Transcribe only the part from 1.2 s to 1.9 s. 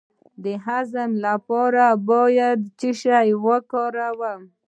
لپاره